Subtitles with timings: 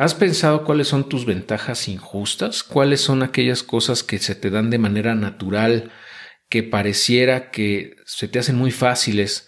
[0.00, 2.62] ¿Has pensado cuáles son tus ventajas injustas?
[2.62, 5.92] ¿Cuáles son aquellas cosas que se te dan de manera natural,
[6.48, 9.46] que pareciera que se te hacen muy fáciles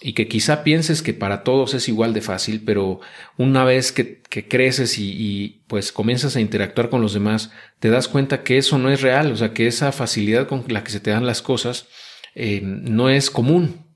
[0.00, 2.98] y que quizá pienses que para todos es igual de fácil, pero
[3.36, 8.42] una vez que, creces y, pues comienzas a interactuar con los demás, te das cuenta
[8.42, 11.12] que eso no es real, o sea, que esa facilidad con la que se te
[11.12, 11.86] dan las cosas
[12.34, 13.94] eh, no es común,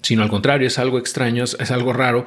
[0.00, 2.26] sino al contrario, es algo extraño, es algo raro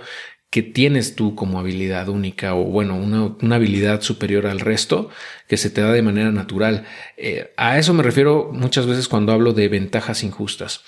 [0.51, 5.09] que tienes tú como habilidad única o bueno, una, habilidad superior al resto
[5.47, 6.83] que se te da de manera natural.
[7.15, 10.81] Eh, a eso me refiero muchas veces cuando hablo de ventajas injustas.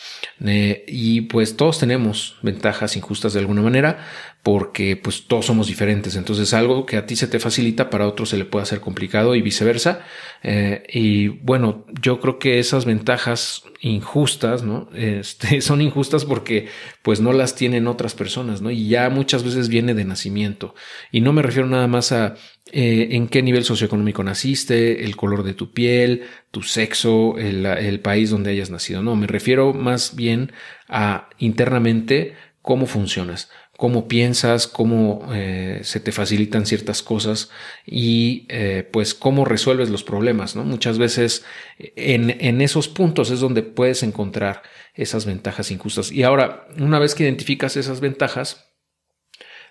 [0.45, 4.05] Eh, y pues todos tenemos ventajas injustas de alguna manera
[4.43, 6.17] porque pues todos somos diferentes.
[6.17, 9.35] Entonces algo que a ti se te facilita para otros se le puede hacer complicado
[9.35, 10.01] y viceversa.
[10.43, 14.89] Eh, y bueno, yo creo que esas ventajas injustas, ¿no?
[14.93, 16.67] Este, son injustas porque
[17.03, 18.69] pues no las tienen otras personas, ¿no?
[18.69, 20.75] Y ya muchas veces viene de nacimiento.
[21.09, 22.35] Y no me refiero nada más a
[22.73, 28.01] eh, en qué nivel socioeconómico naciste, el color de tu piel, tu sexo, el, el
[28.01, 29.01] país donde hayas nacido.
[29.01, 30.51] No, me refiero más bien
[30.89, 37.49] a internamente cómo funcionas cómo piensas, cómo eh, se te facilitan ciertas cosas
[37.85, 40.55] y eh, pues cómo resuelves los problemas.
[40.55, 40.63] ¿no?
[40.63, 41.43] Muchas veces
[41.79, 44.61] en, en, esos puntos es donde puedes encontrar
[44.93, 46.11] esas ventajas injustas.
[46.11, 48.71] Y ahora, una vez que identificas esas ventajas,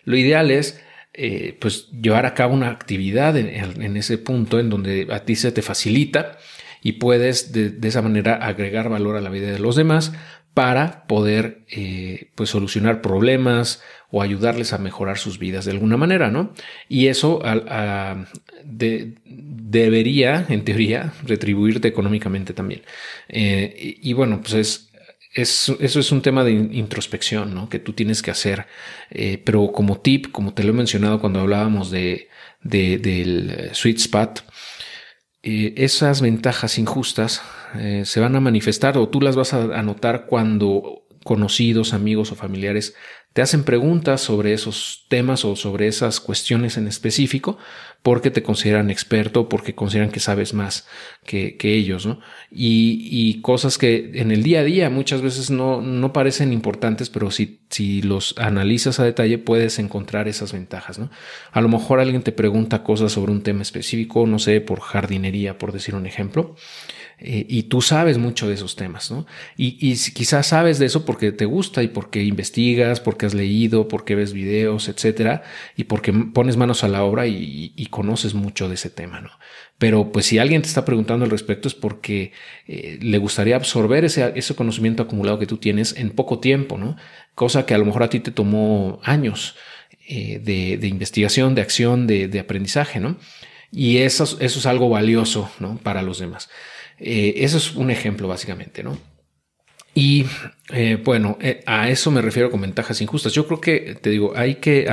[0.05, 0.83] lo ideal es
[1.15, 5.53] eh, pues llevar a cabo una actividad en, ese punto en donde a ti se
[5.53, 6.39] te facilita
[6.83, 10.13] y puedes de, de esa manera agregar valor a la vida de los demás
[10.55, 16.31] para poder eh, pues solucionar problemas o ayudarles a mejorar sus vidas de alguna manera,
[16.31, 16.53] ¿no?
[16.89, 17.43] Y eso
[19.25, 22.83] debería, en teoría, retribuirte económicamente también.
[23.29, 24.91] Eh, y, bueno, pues es,
[25.33, 27.71] es, eso es un tema de introspección, ¿no?
[27.71, 28.67] Que tú tienes que hacer.
[29.11, 32.29] Eh, pero como tip, como te lo he mencionado cuando hablábamos de,
[32.61, 34.41] del sweet spot,
[35.43, 37.43] esas ventajas injustas
[37.75, 42.37] eh, se van a manifestar o tú las vas a, notar cuando conocidos, amigos o
[42.37, 42.95] familiares
[43.33, 47.59] te hacen preguntas sobre esos temas o sobre esas cuestiones en específico
[48.03, 50.87] porque te consideran experto, porque consideran que sabes más
[51.25, 52.19] que, ellos, ¿no?
[52.51, 57.31] Y, cosas que en el día a día muchas veces no, no parecen importantes, pero
[57.31, 61.11] si, si los analizas a detalle puedes encontrar esas ventajas, ¿no?
[61.53, 65.59] A lo mejor alguien te pregunta cosas sobre un tema específico, no sé, por jardinería,
[65.59, 66.57] por decir un ejemplo,
[67.25, 69.27] eh, y tú sabes mucho de esos temas, ¿no?
[69.57, 74.15] Y, quizás sabes de eso porque te gusta y porque investigas, porque has leído, porque
[74.15, 75.43] ves videos, etcétera,
[75.77, 79.31] y porque pones manos a la obra y, conoces mucho de ese tema, ¿no?
[79.79, 82.33] Pero pues si alguien te está preguntando al respecto es porque
[82.67, 86.97] eh, le gustaría absorber ese, conocimiento acumulado que tú tienes en poco tiempo, ¿no?
[87.35, 89.57] Cosa que a lo mejor a ti te tomó años
[90.09, 93.19] eh, de, investigación, de acción, de, aprendizaje, ¿no?
[93.71, 95.79] Y eso, eso es algo valioso, ¿no?
[95.79, 96.49] Para los demás.
[96.99, 98.99] Eh, eso es un ejemplo básicamente, ¿no?
[99.95, 100.27] Y
[100.71, 103.33] eh, bueno, eh, a eso me refiero con ventajas injustas.
[103.33, 104.89] Yo creo que, te digo, hay que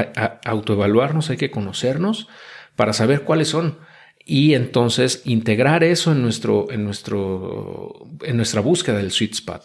[0.46, 2.28] autoevaluarnos, hay que conocernos
[2.76, 3.80] para saber cuáles son
[4.26, 9.64] y entonces integrar eso en, nuestro, en, nuestro, en nuestra búsqueda del sweet spot.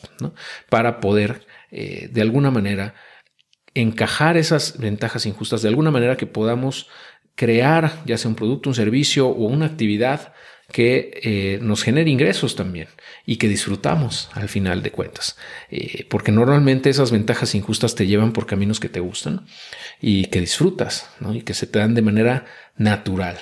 [0.70, 2.94] Para poder, de alguna manera,
[3.74, 6.88] encajar esas ventajas injustas, de alguna manera que podamos
[7.34, 10.32] crear ya sea un producto, un servicio o una actividad
[10.72, 12.88] que eh, nos genere ingresos también
[13.26, 15.36] y que disfrutamos al final de cuentas.
[15.70, 19.46] Eh, porque normalmente esas ventajas injustas te llevan por caminos que te gustan
[20.00, 23.38] y que disfrutas y que se te dan de manera natural.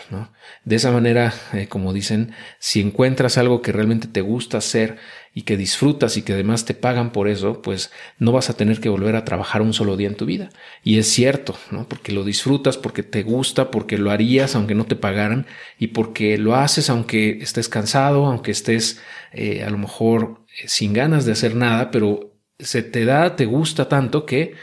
[0.65, 4.99] De esa manera, eh, como dicen, si encuentras algo que realmente te gusta hacer
[5.35, 8.81] y que disfrutas y que además te pagan por eso, pues no vas a tener
[8.81, 10.51] que volver a trabajar un solo día en tu vida.
[10.85, 11.89] Y es cierto, ¿no?
[11.89, 15.47] Porque lo disfrutas, porque te gusta, porque lo harías aunque no te pagaran
[15.79, 19.01] y porque lo haces aunque estés cansado, aunque estés
[19.33, 23.47] eh, a lo mejor eh, sin ganas de hacer nada, pero se te da, te
[23.47, 24.55] gusta tanto que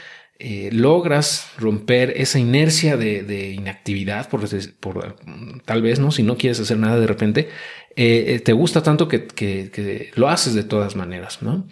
[0.42, 4.40] eh, logras romper esa inercia de, inactividad, por,
[4.80, 5.16] por,
[5.66, 6.10] tal vez, ¿no?
[6.12, 7.50] Si no quieres hacer nada de repente,
[7.94, 11.68] eh, eh, te gusta tanto que, lo haces de todas maneras, ¿no?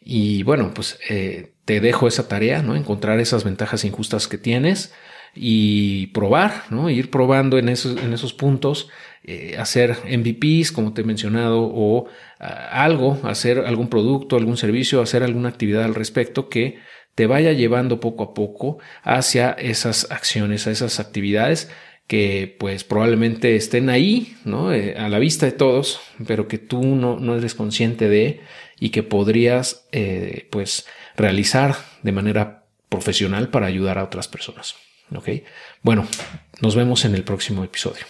[0.00, 2.76] Y bueno, pues te dejo esa tarea, ¿no?
[2.76, 4.94] Encontrar esas ventajas injustas que tienes
[5.34, 6.88] y probar, ¿no?
[6.88, 8.88] Ir probando en esos, en esos puntos,
[9.58, 12.06] hacer MVPs, como te he mencionado, o
[12.38, 16.78] ah, algo, hacer algún producto, algún servicio, hacer alguna actividad al respecto que
[17.16, 21.70] te vaya llevando poco a poco hacia esas acciones, a esas actividades
[22.06, 24.72] que pues probablemente estén ahí, ¿no?
[24.72, 28.42] Eh, a la vista de todos, pero que tú no, no eres consciente de
[28.78, 30.86] y que podrías eh, pues
[31.16, 34.76] realizar de manera profesional para ayudar a otras personas.
[35.14, 35.30] Ok.
[35.82, 36.06] Bueno,
[36.60, 38.04] nos vemos en el próximo episodio.